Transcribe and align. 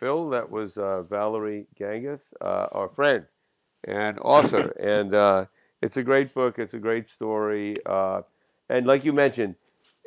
Phil, 0.00 0.30
that 0.30 0.50
was 0.50 0.78
uh, 0.78 1.04
Valerie 1.04 1.68
Gangas, 1.80 2.34
uh, 2.42 2.68
our 2.72 2.88
friend 2.88 3.26
and 3.84 4.18
author. 4.22 4.70
and 4.80 5.14
uh, 5.14 5.46
it's 5.82 5.98
a 5.98 6.04
great 6.04 6.34
book. 6.34 6.58
It's 6.58 6.74
a 6.74 6.80
great 6.80 7.08
story. 7.08 7.78
Uh, 7.86 8.22
and 8.70 8.86
like 8.86 9.04
you 9.04 9.12
mentioned, 9.14 9.56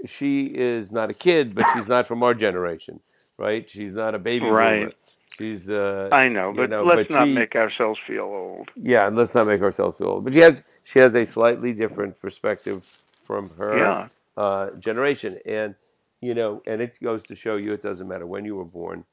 she 0.05 0.45
is 0.47 0.91
not 0.91 1.11
a 1.11 1.15
kid, 1.15 1.55
but 1.55 1.69
she's 1.69 1.87
not 1.87 2.07
from 2.07 2.23
our 2.23 2.35
generation, 2.35 3.01
right? 3.39 3.69
She's 3.69 3.93
not 3.93 4.15
a 4.15 4.19
baby 4.19 4.45
Right. 4.47 4.79
boomer. 4.79 4.93
She's 5.37 5.69
uh, 5.69 6.09
I 6.11 6.29
know, 6.29 6.53
but 6.53 6.71
know, 6.71 6.83
let's 6.83 7.03
but 7.07 7.11
not 7.11 7.25
she- 7.25 7.35
make 7.35 7.55
ourselves 7.55 7.99
feel 8.07 8.23
old. 8.23 8.69
yeah, 8.75 9.07
and 9.07 9.15
let's 9.17 9.35
not 9.35 9.47
make 9.47 9.61
ourselves 9.61 9.97
feel 9.97 10.07
old. 10.09 10.25
But 10.25 10.33
she 10.33 10.39
has 10.41 10.63
she 10.83 10.99
has 10.99 11.15
a 11.15 11.25
slightly 11.25 11.73
different 11.73 12.19
perspective 12.21 12.85
from 13.25 13.49
her 13.57 13.77
Yeah. 13.79 14.07
uh, 14.37 14.71
generation, 14.79 15.39
and 15.45 15.75
you 16.21 16.35
know, 16.35 16.61
and 16.67 16.81
it 16.81 16.97
goes 17.01 17.23
to 17.25 17.35
show 17.35 17.57
you 17.57 17.73
it 17.73 17.83
doesn't 17.83 18.07
matter 18.07 18.27
when 18.27 18.45
you 18.45 18.55
were 18.55 18.65
born. 18.65 19.05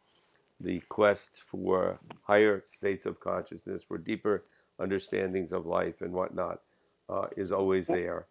The 0.60 0.80
quest 0.88 1.42
for 1.50 1.98
higher 2.22 2.64
states 2.70 3.06
of 3.06 3.18
consciousness, 3.20 3.82
for 3.82 3.96
deeper 3.98 4.44
understandings 4.78 5.52
of 5.52 5.66
life 5.66 6.00
and 6.02 6.12
whatnot, 6.12 6.60
uh, 7.08 7.26
is 7.36 7.50
always 7.52 7.86
there. 7.86 8.26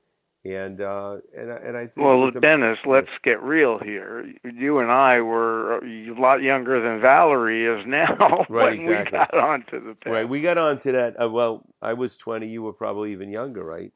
And 0.45 0.79
uh, 0.79 1.17
and 1.37 1.51
I- 1.51 1.55
and 1.57 1.75
I 1.77 1.87
think 1.87 2.05
Well, 2.05 2.25
it's 2.27 2.35
a- 2.37 2.39
Dennis, 2.39 2.79
let's 2.85 3.09
get 3.23 3.41
real 3.43 3.77
here. 3.77 4.33
You 4.43 4.79
and 4.79 4.89
I 4.91 5.19
were 5.21 5.79
a 5.83 6.11
lot 6.17 6.41
younger 6.41 6.79
than 6.79 7.01
Valerie 7.01 7.65
is 7.65 7.85
now 7.85 8.15
Right, 8.49 8.77
when 8.79 8.85
we 8.87 8.93
exactly. 8.93 9.17
got 9.17 9.33
onto 9.33 9.79
the 9.85 9.95
path. 9.95 10.13
right. 10.13 10.29
We 10.29 10.41
got 10.41 10.57
on 10.57 10.79
to 10.81 10.91
that. 10.93 11.21
Uh, 11.21 11.29
well, 11.29 11.63
I 11.81 11.93
was 11.93 12.15
twenty. 12.15 12.47
You 12.47 12.61
were 12.61 12.71
probably 12.73 13.11
even 13.11 13.29
younger, 13.31 13.63
right? 13.63 13.91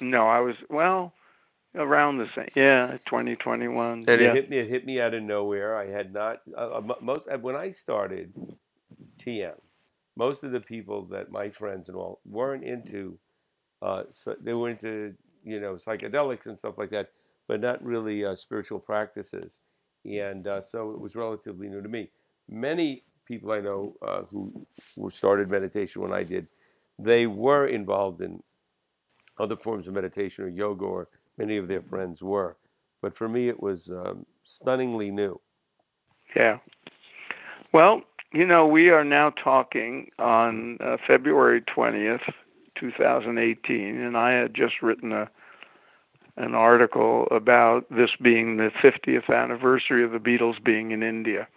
No, 0.00 0.26
I 0.26 0.40
was 0.40 0.54
well 0.70 1.12
around 1.78 2.18
the 2.18 2.28
same. 2.34 2.48
Yeah, 2.54 2.98
2021. 3.06 4.04
And 4.06 4.06
yeah. 4.08 4.14
it 4.14 4.34
hit 4.34 4.50
me. 4.50 4.58
It 4.58 4.68
hit 4.68 4.84
me 4.84 5.00
out 5.00 5.14
of 5.14 5.22
nowhere. 5.22 5.76
I 5.76 5.86
had 5.86 6.12
not 6.12 6.42
uh, 6.56 6.78
uh, 6.78 6.94
most 7.00 7.28
uh, 7.32 7.38
when 7.38 7.56
I 7.56 7.70
started 7.70 8.32
TM. 9.18 9.54
Most 10.16 10.42
of 10.42 10.50
the 10.50 10.60
people 10.60 11.04
that 11.06 11.30
my 11.30 11.48
friends 11.48 11.88
and 11.88 11.96
all 11.96 12.20
weren't 12.26 12.64
into. 12.64 13.18
Uh, 13.80 14.02
so 14.10 14.34
they 14.40 14.54
were 14.54 14.70
into 14.70 15.14
you 15.44 15.60
know 15.60 15.74
psychedelics 15.74 16.46
and 16.46 16.58
stuff 16.58 16.76
like 16.76 16.90
that, 16.90 17.10
but 17.46 17.60
not 17.60 17.82
really 17.82 18.24
uh, 18.24 18.34
spiritual 18.34 18.80
practices. 18.80 19.58
And 20.04 20.46
uh, 20.46 20.60
so 20.60 20.90
it 20.90 21.00
was 21.00 21.14
relatively 21.14 21.68
new 21.68 21.82
to 21.82 21.88
me. 21.88 22.10
Many 22.48 23.04
people 23.26 23.52
I 23.52 23.60
know 23.60 23.94
uh, 24.02 24.22
who 24.22 24.66
who 24.96 25.10
started 25.10 25.48
meditation 25.48 26.02
when 26.02 26.12
I 26.12 26.24
did, 26.24 26.48
they 26.98 27.26
were 27.26 27.66
involved 27.66 28.20
in 28.20 28.42
other 29.38 29.56
forms 29.56 29.86
of 29.86 29.94
meditation 29.94 30.44
or 30.44 30.48
yoga, 30.48 30.84
or 30.84 31.08
many 31.38 31.56
of 31.56 31.68
their 31.68 31.82
friends 31.82 32.22
were. 32.22 32.56
But 33.00 33.16
for 33.16 33.28
me, 33.28 33.48
it 33.48 33.62
was 33.62 33.90
um, 33.90 34.26
stunningly 34.44 35.10
new. 35.10 35.40
Yeah. 36.34 36.58
Well, 37.72 38.02
you 38.32 38.46
know, 38.46 38.66
we 38.66 38.90
are 38.90 39.04
now 39.04 39.30
talking 39.30 40.10
on 40.18 40.78
uh, 40.80 40.96
February 41.06 41.62
20th, 41.62 42.32
2018, 42.74 44.00
and 44.00 44.16
I 44.16 44.32
had 44.32 44.54
just 44.54 44.82
written 44.82 45.12
a 45.12 45.30
an 46.38 46.54
article 46.54 47.26
about 47.32 47.84
this 47.90 48.10
being 48.22 48.56
the 48.56 48.70
50th 48.80 49.28
anniversary 49.28 50.04
of 50.04 50.12
the 50.12 50.20
Beatles 50.20 50.62
being 50.62 50.92
in 50.92 51.02
India. 51.02 51.48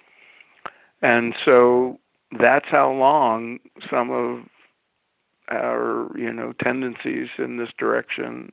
And 1.04 1.36
so 1.46 2.00
that's 2.32 2.68
how 2.68 2.92
long 2.92 3.60
some 3.90 4.10
of 4.10 4.44
our, 5.50 6.10
you 6.18 6.34
know, 6.34 6.54
tendencies 6.54 7.30
in 7.38 7.58
this 7.58 7.70
direction 7.78 8.52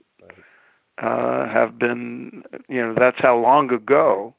uh, 1.00 1.48
have 1.48 1.78
been, 1.78 2.42
you 2.68 2.82
know, 2.84 2.94
that's 2.94 3.18
how 3.20 3.38
long 3.38 3.72
ago 3.72 4.34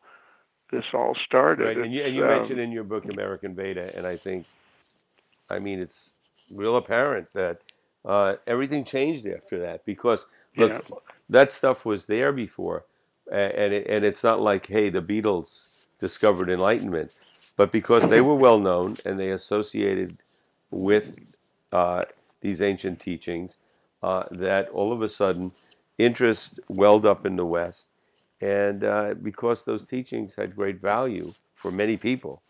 this 0.72 0.86
all 0.94 1.16
started. 1.26 1.66
Right, 1.66 1.78
and 1.78 1.94
you, 1.94 2.04
and 2.04 2.16
you 2.16 2.24
um, 2.24 2.28
mentioned 2.30 2.60
in 2.60 2.72
your 2.72 2.84
book 2.84 3.06
American 3.06 3.56
Veda, 3.56 3.96
and 3.98 4.06
I 4.06 4.16
think, 4.16 4.46
I 5.50 5.60
mean, 5.60 5.80
it's 5.80 6.12
real 6.54 6.76
apparent 6.76 7.32
that 7.32 7.62
uh, 8.06 8.36
everything 8.48 8.84
changed 8.84 9.28
after 9.28 9.60
that 9.60 9.86
because 9.86 10.26
look, 10.58 10.72
Yeah. 10.72 10.82
that 11.30 11.52
stuff 11.52 11.86
was 11.86 12.06
there 12.06 12.32
before, 12.32 12.86
and 13.32 13.74
it, 13.74 13.88
and 13.88 14.06
it's 14.06 14.24
not 14.24 14.40
like 14.40 14.68
hey, 14.68 14.90
the 14.90 15.02
Beatles 15.02 15.86
discovered 16.00 16.50
enlightenment, 16.50 17.12
but 17.58 17.72
because 17.72 18.10
they 18.10 18.22
were 18.22 18.36
well 18.36 18.60
known 18.60 18.98
and 19.06 19.20
they 19.20 19.32
associated 19.32 20.18
with 20.72 21.18
uh, 21.72 22.06
these 22.42 22.62
ancient 22.62 23.00
teachings, 23.00 23.58
uh, 24.04 24.24
that 24.32 24.70
all 24.70 24.94
of 24.94 25.02
a 25.02 25.10
sudden 25.10 25.52
interest 26.00 26.60
welled 26.70 27.06
up 27.06 27.26
in 27.28 27.38
the 27.38 27.46
West, 27.46 27.90
and 28.42 28.84
uh, 28.86 29.16
because 29.22 29.66
those 29.66 29.86
teachings 29.86 30.36
had 30.36 30.56
great 30.56 30.82
value 30.82 31.34
for 31.56 31.72
many 31.72 31.98
people, 31.98 32.42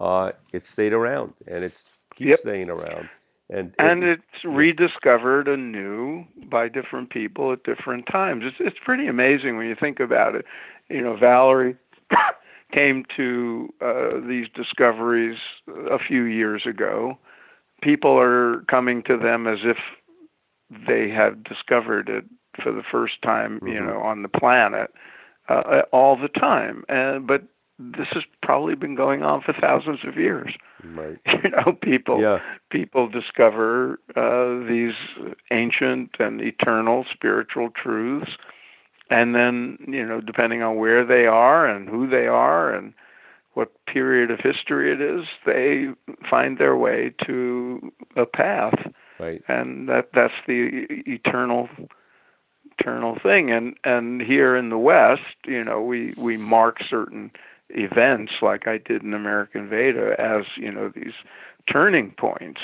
uh, 0.00 0.32
it 0.52 0.66
stayed 0.66 0.92
around 0.94 1.34
and 1.46 1.64
it's 1.64 1.84
keeps 2.16 2.30
Yep. 2.30 2.40
staying 2.40 2.70
around. 2.70 3.10
And 3.50 3.74
and 3.78 4.04
it's 4.04 4.44
rediscovered 4.44 5.48
anew 5.48 6.26
by 6.46 6.68
different 6.68 7.10
people 7.10 7.52
at 7.52 7.64
different 7.64 8.06
times. 8.06 8.44
It's 8.46 8.56
it's 8.60 8.78
pretty 8.84 9.08
amazing 9.08 9.56
when 9.56 9.66
you 9.68 9.76
think 9.76 10.00
about 10.00 10.34
it. 10.36 10.46
You 10.88 11.02
know, 11.02 11.16
Valerie 11.16 11.76
came 12.72 13.04
to 13.16 13.72
uh, 13.80 14.20
these 14.26 14.48
discoveries 14.54 15.38
a 15.90 15.98
few 15.98 16.24
years 16.24 16.66
ago. 16.66 17.18
People 17.82 18.18
are 18.18 18.60
coming 18.68 19.02
to 19.04 19.16
them 19.16 19.46
as 19.46 19.60
if 19.64 19.78
they 20.88 21.08
have 21.10 21.42
discovered 21.44 22.08
it 22.08 22.24
for 22.62 22.72
the 22.72 22.82
first 22.82 23.20
time, 23.22 23.60
you 23.66 23.74
Mhm. 23.74 23.86
know, 23.86 24.00
on 24.00 24.22
the 24.22 24.28
planet 24.28 24.92
uh, 25.48 25.82
all 25.92 26.16
the 26.16 26.28
time. 26.28 26.84
And 26.88 27.26
but 27.26 27.42
this 27.78 28.08
has 28.12 28.24
probably 28.42 28.74
been 28.74 28.94
going 28.94 29.22
on 29.22 29.40
for 29.42 29.52
thousands 29.52 30.04
of 30.04 30.16
years. 30.16 30.54
right. 30.82 31.18
You 31.44 31.50
know, 31.50 31.72
people 31.72 32.20
Yeah. 32.20 32.40
people 32.70 33.08
discover 33.08 33.98
uh, 34.14 34.58
these 34.68 34.94
ancient 35.50 36.16
and 36.18 36.40
eternal 36.40 37.04
spiritual 37.10 37.70
truths, 37.70 38.32
and 39.10 39.34
then 39.34 39.78
you 39.88 40.04
know, 40.06 40.20
depending 40.20 40.62
on 40.62 40.76
where 40.76 41.04
they 41.04 41.26
are 41.26 41.66
and 41.66 41.88
who 41.88 42.06
they 42.06 42.26
are 42.26 42.72
and 42.72 42.92
what 43.54 43.70
period 43.86 44.30
of 44.30 44.40
history 44.40 44.92
it 44.92 45.00
is, 45.00 45.26
they 45.46 45.88
find 46.28 46.58
their 46.58 46.76
way 46.76 47.12
to 47.24 47.92
a 48.16 48.26
path, 48.26 48.74
Right. 49.18 49.42
and 49.48 49.88
that 49.88 50.12
that's 50.12 50.34
the 50.46 50.86
eternal 51.06 51.68
eternal 52.84 53.18
thing. 53.18 53.50
And 53.50 53.76
and 53.84 54.20
here 54.20 54.56
in 54.56 54.68
the 54.68 54.78
West, 54.78 55.22
you 55.46 55.64
know, 55.64 55.82
we 55.82 56.14
we 56.16 56.36
mark 56.36 56.78
certain 56.88 57.30
events 57.70 58.32
like 58.42 58.66
I 58.68 58.78
did 58.78 59.02
in 59.02 59.14
American 59.14 59.68
Veda 59.68 60.14
as 60.20 60.44
you 60.56 60.70
know 60.70 60.90
these 60.90 61.14
turning 61.70 62.10
points, 62.12 62.60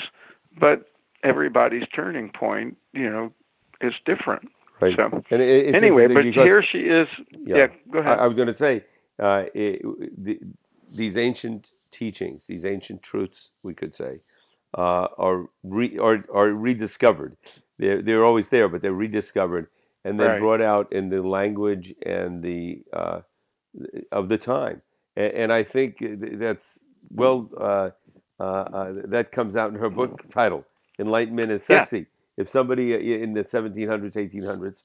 but 0.57 0.89
everybody's 1.23 1.87
turning 1.93 2.29
point, 2.29 2.77
you 2.93 3.09
know, 3.09 3.31
is 3.81 3.93
different. 4.05 4.49
Right. 4.79 4.95
So 4.95 5.23
And 5.29 5.41
it, 5.41 5.67
it's 5.67 5.75
anyway, 5.75 6.07
but 6.07 6.23
because- 6.23 6.43
here 6.45 6.63
she 6.63 6.79
is. 6.79 7.07
Yeah, 7.31 7.67
go 7.91 7.99
I, 7.99 8.01
ahead. 8.01 8.19
I 8.19 8.27
was 8.27 8.35
going 8.35 8.47
to 8.47 8.53
say 8.53 8.83
uh, 9.19 9.45
it, 9.53 9.81
the, 10.17 10.39
these 10.91 11.17
ancient 11.17 11.67
teachings, 11.91 12.47
these 12.47 12.65
ancient 12.65 13.03
truths, 13.03 13.49
we 13.63 13.73
could 13.73 13.93
say, 13.93 14.21
uh, 14.75 15.07
are, 15.17 15.45
re, 15.63 15.97
are 15.99 16.23
are 16.33 16.47
rediscovered. 16.49 17.37
They're 17.77 18.01
they're 18.01 18.25
always 18.25 18.49
there, 18.49 18.69
but 18.69 18.81
they're 18.81 18.93
rediscovered 18.93 19.67
and 20.05 20.19
then 20.19 20.29
Right. 20.29 20.39
brought 20.39 20.61
out 20.61 20.91
in 20.93 21.09
the 21.09 21.21
language 21.21 21.93
and 22.05 22.43
the 22.43 22.83
uh, 22.93 23.21
of 24.11 24.29
the 24.29 24.37
time. 24.37 24.81
And, 25.15 25.33
and 25.33 25.53
I 25.53 25.63
think 25.63 25.97
that's 26.01 26.83
well. 27.11 27.49
Uh, 27.59 27.89
uh, 28.39 28.43
uh, 28.43 28.93
that 29.05 29.31
comes 29.31 29.55
out 29.55 29.69
in 29.71 29.77
her 29.77 29.89
book 29.89 30.27
title, 30.29 30.65
"Enlightenment 30.99 31.51
is 31.51 31.63
Yeah. 31.69 31.85
Sexy." 31.85 32.07
If 32.37 32.49
somebody 32.49 33.21
in 33.21 33.33
the 33.33 33.43
1700s, 33.43 34.15
1800s, 34.15 34.83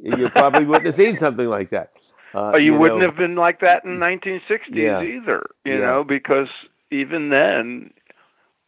you 0.00 0.28
probably 0.28 0.64
wouldn't 0.64 0.86
have 0.86 0.94
seen 0.94 1.16
something 1.16 1.48
like 1.48 1.70
that. 1.70 1.90
Uh, 2.32 2.52
Oh, 2.54 2.58
you, 2.58 2.74
wouldn't 2.74 3.00
know, 3.00 3.06
have 3.06 3.16
been 3.16 3.34
like 3.34 3.60
that 3.60 3.84
in 3.84 3.98
1960s 3.98 4.76
Yeah. 4.76 5.02
either, 5.02 5.50
you 5.64 5.74
Yeah. 5.74 5.80
know, 5.80 6.04
because 6.04 6.48
even 6.90 7.30
then, 7.30 7.92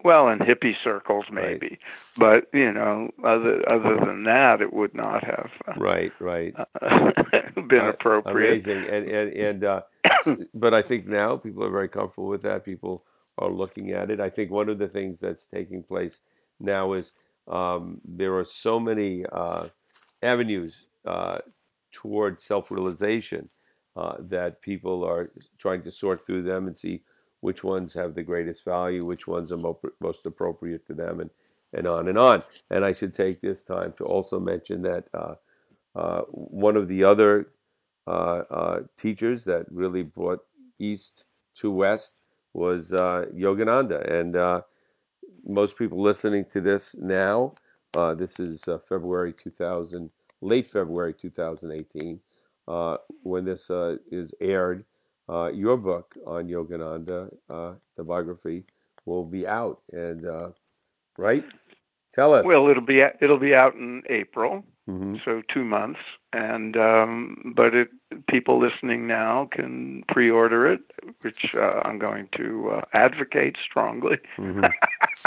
well, 0.05 0.29
in 0.29 0.39
hippie 0.41 0.77
circles 0.85 1.27
Right. 1.31 1.61
maybe, 1.61 1.79
but 2.17 2.49
you 2.53 2.73
know, 2.73 3.11
other 3.25 3.69
other 3.69 3.97
than 3.97 4.25
that, 4.25 4.62
it 4.62 4.73
would 4.73 4.95
not 4.95 5.25
have 5.25 5.51
uh, 5.67 5.75
Right, 5.79 6.12
right. 6.21 6.55
been 7.69 7.81
Uh, 7.87 7.91
appropriate. 7.91 8.67
Amazing, 8.67 8.85
and 8.89 9.09
and 9.09 9.33
and. 9.35 9.65
Uh, 9.65 9.83
but 10.55 10.75
I 10.75 10.83
think 10.83 11.06
now 11.06 11.37
people 11.37 11.65
are 11.65 11.71
very 11.71 11.89
comfortable 11.89 12.29
with 12.29 12.43
that. 12.43 12.65
People 12.65 13.05
are 13.39 13.51
looking 13.51 13.93
at 13.93 14.11
it. 14.11 14.21
I 14.21 14.31
think 14.31 14.51
one 14.51 14.69
of 14.69 14.79
the 14.79 14.89
things 14.89 15.19
that's 15.21 15.47
taking 15.47 15.83
place 15.83 16.21
now 16.61 16.93
is 16.95 17.12
um, 17.49 18.01
there 18.05 18.37
are 18.37 18.45
so 18.45 18.79
many 18.81 19.25
uh, 19.33 19.69
avenues 20.23 20.87
uh, 21.06 21.39
toward 21.93 22.41
self-realization 22.41 23.49
uh, 23.97 24.17
that 24.21 24.61
people 24.62 25.05
are 25.05 25.31
trying 25.59 25.83
to 25.83 25.91
sort 25.91 26.25
through 26.27 26.43
them 26.43 26.67
and 26.69 26.79
see 26.79 27.03
which 27.44 27.62
ones 27.62 27.93
have 27.93 28.14
the 28.14 28.23
greatest 28.23 28.64
value, 28.64 29.05
which 29.05 29.26
ones 29.26 29.52
are 29.52 29.58
mo- 29.58 29.79
most 30.00 30.25
appropriate 30.25 30.87
to 30.87 30.94
them, 30.94 31.20
and 31.20 31.31
and 31.75 31.87
on 31.87 32.08
and 32.08 32.17
on. 32.19 32.43
And 32.70 32.85
I 32.87 32.94
should 32.94 33.14
take 33.14 33.43
this 33.43 33.64
time 33.64 33.93
to 33.99 34.05
also 34.05 34.41
mention 34.41 34.81
that 34.82 35.08
uh, 35.12 35.35
uh, 35.94 36.23
one 36.31 36.76
of 36.76 36.88
the 36.88 37.05
other 37.05 37.50
uh, 38.06 38.43
uh, 38.50 38.81
teachers 38.96 39.44
that 39.44 39.67
really 39.70 40.02
brought 40.02 40.41
East 40.79 41.25
to 41.56 41.70
West 41.70 42.20
was 42.55 42.94
uh, 42.94 43.26
Yogananda, 43.35 44.00
and 44.11 44.37
uh, 44.37 44.62
most 45.46 45.76
people 45.76 46.00
listening 46.00 46.46
to 46.46 46.62
this 46.62 46.96
now, 46.96 47.55
this 48.17 48.41
is 48.41 48.64
February 48.88 49.35
2000, 49.35 50.11
late 50.41 50.67
February 50.67 51.12
2018, 51.12 52.20
uh, 52.69 52.96
when 53.23 53.44
this 53.44 53.70
is 54.11 54.32
aired. 54.41 54.87
Uh, 55.29 55.50
your 55.53 55.76
book 55.76 56.15
on 56.26 56.49
Yogananda, 56.49 57.35
uh, 57.49 57.73
the 57.97 58.05
biography, 58.05 58.65
will 59.06 59.25
be 59.25 59.47
out, 59.47 59.81
and 59.93 60.26
uh, 60.26 60.50
right? 61.17 61.44
Tell 62.12 62.35
us. 62.35 62.44
Well, 62.44 62.69
it'll 62.69 62.82
be 62.82 63.00
it'll 63.00 63.38
be 63.38 63.55
out 63.55 63.75
in 63.75 64.03
April, 64.09 64.65
hmm 64.87 65.17
so 65.25 65.43
two 65.49 65.65
months, 65.65 66.00
and 66.32 66.76
um, 66.76 67.55
but 67.56 67.75
it 67.75 67.88
people 68.26 68.59
listening 68.59 69.06
now 69.06 69.49
can 69.50 70.05
pre-order 70.09 70.67
it, 70.67 70.81
which 71.23 71.55
uh, 71.55 71.81
I'm 71.85 71.99
going 71.99 72.29
to 72.37 72.70
uh, 72.70 72.82
advocate 72.93 73.56
strongly, 73.65 74.19
hmm 74.37 74.65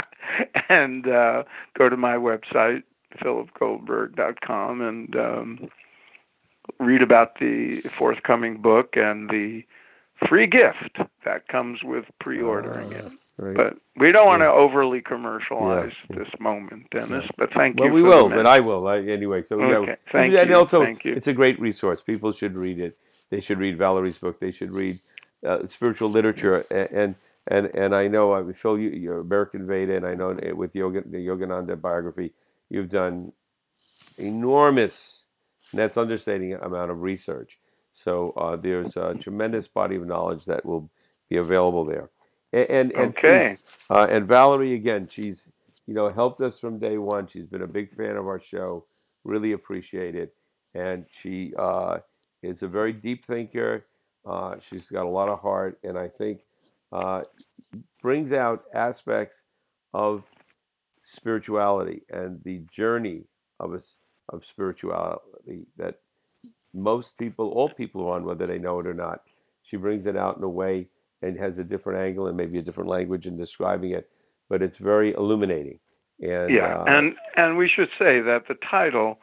and 0.68 1.08
uh, 1.08 1.42
go 1.74 1.88
to 1.88 1.96
my 1.96 2.14
website 2.16 2.84
philipgoldberg.com 3.16 4.80
and 4.80 5.16
um, 5.16 5.70
read 6.78 7.02
about 7.02 7.38
the 7.38 7.80
forthcoming 7.80 8.60
book 8.60 8.96
and 8.96 9.30
the 9.30 9.64
free 10.26 10.46
gift 10.46 10.98
that 11.24 11.46
comes 11.48 11.82
with 11.82 12.04
pre-ordering 12.20 12.90
it. 12.92 13.12
Right. 13.36 13.54
But 13.56 13.78
we 13.96 14.10
don't 14.10 14.26
want 14.26 14.40
to 14.40 14.46
Yeah. 14.46 14.52
overly 14.52 15.00
commercialize 15.00 15.92
Yeah. 16.10 16.16
this 16.16 16.40
moment, 16.40 16.90
Dennis. 16.90 17.28
But 17.36 17.52
thank 17.52 17.78
well, 17.78 17.88
you. 17.88 17.94
we 17.94 18.02
will, 18.02 18.28
but 18.28 18.46
I 18.46 18.58
will 18.60 18.88
I, 18.88 18.98
anyway. 18.98 19.42
So 19.42 19.60
yeah, 19.60 19.76
Okay, 19.76 19.96
thank 20.10 20.34
and 20.34 20.50
you, 20.50 20.56
also 20.56 20.82
thank 20.82 21.04
you. 21.04 21.12
it's 21.14 21.28
a 21.28 21.32
great 21.32 21.60
resource. 21.60 22.00
People 22.02 22.32
should 22.32 22.58
read 22.58 22.80
it. 22.80 22.98
They 23.30 23.40
should 23.40 23.58
read 23.58 23.78
Valerie's 23.78 24.18
book. 24.18 24.40
They 24.40 24.50
should 24.50 24.72
read 24.72 24.98
uh, 25.46 25.68
spiritual 25.68 26.08
literature. 26.10 26.64
And 26.70 26.90
and 26.90 27.14
and, 27.46 27.66
and 27.74 27.94
I 27.94 28.08
know 28.08 28.32
I 28.32 28.52
Phil, 28.52 28.78
you, 28.78 28.90
you're 28.90 29.20
American 29.20 29.66
Veda, 29.66 29.96
and 29.96 30.04
I 30.04 30.14
know 30.14 30.36
with 30.54 30.74
Yoga, 30.74 31.02
the 31.06 31.18
Yogananda 31.18 31.80
biography, 31.80 32.34
you've 32.68 32.90
done 32.90 33.32
enormous, 34.18 35.22
and 35.72 35.78
that's 35.78 35.96
understating 35.96 36.54
amount 36.54 36.90
of 36.90 37.02
research. 37.02 37.57
So 37.98 38.32
uh, 38.36 38.56
there's 38.56 38.96
a 38.96 39.16
tremendous 39.16 39.68
body 39.68 39.96
of 39.96 40.06
knowledge 40.06 40.44
that 40.46 40.64
will 40.64 40.90
be 41.28 41.36
available 41.38 41.84
there. 41.84 42.10
And 42.52 42.70
and, 42.70 42.92
and 42.92 43.16
Okay. 43.16 43.16
please, 43.16 43.62
uh, 43.90 44.06
and 44.10 44.26
Valerie 44.26 44.74
again, 44.74 45.08
she's 45.08 45.52
you 45.86 45.94
know 45.94 46.08
helped 46.08 46.40
us 46.40 46.58
from 46.60 46.78
day 46.78 46.98
one. 46.98 47.26
She's 47.26 47.46
been 47.46 47.62
a 47.62 47.66
big 47.68 47.92
fan 47.94 48.16
of 48.16 48.26
our 48.26 48.40
show. 48.40 48.86
Really 49.24 49.52
appreciate 49.52 50.14
it, 50.14 50.34
and 50.74 51.06
she 51.10 51.54
uh, 51.58 51.98
is 52.42 52.62
a 52.62 52.68
very 52.68 52.92
deep 52.92 53.26
thinker. 53.26 53.86
Uh, 54.26 54.56
she's 54.60 54.88
got 54.90 55.06
a 55.06 55.10
lot 55.10 55.28
of 55.28 55.40
heart, 55.40 55.78
and 55.84 55.98
I 55.98 56.08
think 56.08 56.42
uh, 56.92 57.22
brings 58.02 58.32
out 58.32 58.64
aspects 58.74 59.42
of 59.92 60.24
spirituality 61.02 62.02
and 62.10 62.42
the 62.44 62.60
journey 62.70 63.24
of 63.60 63.74
us 63.74 63.96
of 64.30 64.44
spirituality 64.44 65.66
that 65.76 66.00
most 66.74 67.16
people, 67.18 67.50
all 67.50 67.68
people 67.68 68.06
are 68.06 68.16
on, 68.16 68.24
whether 68.24 68.46
they 68.46 68.58
know 68.58 68.78
it 68.80 68.86
or 68.86 68.94
not. 68.94 69.22
She 69.62 69.76
brings 69.76 70.06
it 70.06 70.16
out 70.16 70.36
in 70.36 70.42
a 70.42 70.48
way 70.48 70.88
and 71.22 71.38
has 71.38 71.58
a 71.58 71.64
different 71.64 72.00
angle 72.00 72.26
and 72.26 72.36
maybe 72.36 72.58
a 72.58 72.62
different 72.62 72.88
language 72.88 73.26
in 73.26 73.36
describing 73.36 73.90
it, 73.90 74.08
but 74.48 74.62
it's 74.62 74.78
very 74.78 75.12
illuminating. 75.14 75.78
And 76.20 76.52
Yeah, 76.52 76.78
uh, 76.78 76.84
and 76.86 77.16
and 77.36 77.56
we 77.56 77.68
should 77.68 77.90
say 77.98 78.20
that 78.20 78.48
the 78.48 78.54
title, 78.54 79.18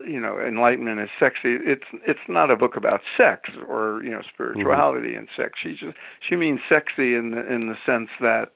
you 0.00 0.20
know, 0.20 0.38
Enlightenment 0.38 1.00
is 1.00 1.10
sexy. 1.18 1.54
It's 1.54 1.84
it's 2.06 2.20
not 2.28 2.50
a 2.50 2.56
book 2.56 2.76
about 2.76 3.02
sex 3.16 3.50
or 3.68 4.02
you 4.02 4.10
know 4.10 4.22
spirituality 4.32 5.14
and 5.14 5.28
sex. 5.36 5.58
She 5.62 5.74
just 5.74 5.96
she 6.20 6.36
means 6.36 6.60
sexy 6.68 7.14
in 7.14 7.32
the 7.32 7.46
in 7.52 7.68
the 7.68 7.76
sense 7.84 8.10
that, 8.20 8.52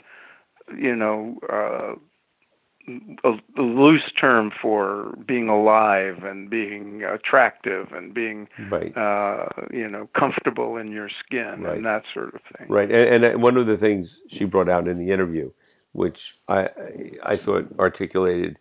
you 0.77 0.97
know, 0.97 1.39
uh, 1.51 1.95
a, 3.25 3.33
a 3.57 3.63
loose 3.63 4.11
term 4.21 4.51
for 4.61 5.15
being 5.27 5.49
alive 5.49 6.25
and 6.25 6.51
being 6.51 7.03
attractive 7.05 7.93
and 7.93 8.15
being 8.15 8.49
right, 8.71 8.97
uh, 8.97 9.47
you 9.73 9.89
know 9.89 10.09
comfortable 10.19 10.77
in 10.77 10.91
your 10.93 11.09
skin 11.25 11.63
Right. 11.63 11.77
and 11.77 11.87
that 11.87 12.05
sort 12.13 12.35
of 12.35 12.41
thing. 12.59 12.67
right, 12.69 12.91
and, 12.91 13.25
and 13.25 13.43
one 13.43 13.57
of 13.57 13.67
the 13.67 13.79
things 13.79 14.21
she 14.29 14.45
brought 14.45 14.69
out 14.69 14.89
in 14.89 14.99
the 14.99 15.11
interview, 15.11 15.51
which 15.93 16.35
I 16.49 16.71
I 17.23 17.37
thought 17.37 17.69
articulated 17.79 18.59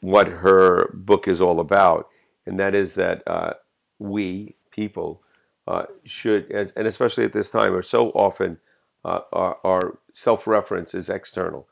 what 0.00 0.28
her 0.28 0.90
book 0.94 1.28
is 1.28 1.40
all 1.40 1.60
about, 1.60 2.08
and 2.46 2.60
that 2.60 2.74
is 2.74 2.94
that 2.94 3.22
uh, 3.26 3.54
we 3.98 4.56
people 4.70 5.22
uh, 5.66 5.86
should, 6.04 6.50
and, 6.50 6.72
and 6.76 6.86
especially 6.86 7.24
at 7.24 7.32
this 7.32 7.50
time, 7.50 7.74
are 7.74 7.82
so 7.82 8.10
often 8.10 8.58
uh, 9.04 9.20
our, 9.32 9.58
our 9.64 9.98
self-reference 10.12 10.94
is 10.94 11.08
external, 11.08 11.66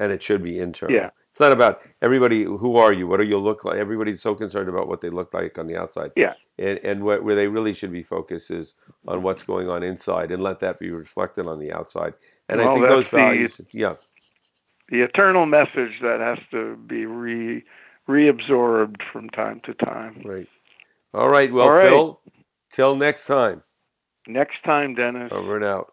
and 0.00 0.12
it 0.12 0.22
should 0.22 0.42
be 0.42 0.58
internal. 0.58 0.94
Yeah. 0.96 1.10
It's 1.30 1.40
not 1.40 1.52
about 1.52 1.82
everybody. 2.02 2.42
Who 2.42 2.76
are 2.76 2.92
you? 2.92 3.06
What 3.06 3.18
do 3.18 3.24
you 3.24 3.38
look 3.38 3.64
like? 3.64 3.76
Everybody's 3.76 4.20
so 4.20 4.34
concerned 4.34 4.68
about 4.68 4.88
what 4.88 5.00
they 5.00 5.10
look 5.10 5.32
like 5.32 5.58
on 5.58 5.66
the 5.68 5.76
outside. 5.76 6.10
Yeah. 6.16 6.34
And 6.58 6.78
and 6.82 7.04
what, 7.04 7.22
where 7.22 7.36
they 7.36 7.46
really 7.46 7.72
should 7.72 7.92
be 7.92 8.02
focused 8.02 8.50
is 8.50 8.74
on 9.06 9.22
what's 9.22 9.42
going 9.44 9.68
on 9.68 9.82
inside, 9.82 10.32
and 10.32 10.42
let 10.42 10.60
that 10.60 10.78
be 10.80 10.90
reflected 10.90 11.46
on 11.46 11.58
the 11.60 11.72
outside. 11.72 12.14
And 12.48 12.60
I 12.60 12.72
think 12.72 12.82
those 12.86 13.04
that's 13.04 13.10
the- 13.10 13.16
values. 13.16 13.60
Yeah. 13.72 13.94
the 14.88 15.02
eternal 15.02 15.46
message 15.46 16.00
that 16.02 16.18
has 16.20 16.38
to 16.50 16.76
be 16.76 17.06
re 17.06 17.62
reabsorbed 18.08 19.02
from 19.12 19.30
time 19.30 19.60
to 19.60 19.74
time. 19.74 20.20
Right. 20.24 20.48
All 21.14 21.28
right. 21.30 21.52
Well, 21.52 21.66
All 21.66 21.72
right. 21.72 21.88
Phil. 21.88 22.20
Till 22.72 22.96
next 22.96 23.26
time. 23.26 23.62
Next 24.26 24.62
time, 24.64 24.94
Dennis. 24.94 25.30
Over 25.32 25.56
and 25.56 25.64
out. 25.64 25.92